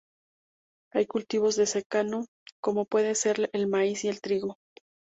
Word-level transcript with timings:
Hay 0.91 1.05
cultivos 1.05 1.55
de 1.57 1.67
secano 1.67 2.25
como 2.59 2.85
pueden 2.85 3.13
ser 3.13 3.51
el 3.53 3.67
maíz 3.67 4.03
y 4.03 4.07
el 4.07 4.19
trigo 4.19 4.57